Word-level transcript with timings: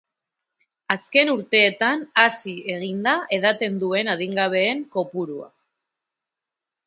Azken 0.93 1.29
urteetan 1.33 1.99
hazi 2.21 2.53
egin 2.77 3.03
da 3.07 3.13
edaten 3.39 3.77
duen 3.85 4.09
adingabeen 4.15 4.81
kopurua. 4.97 5.49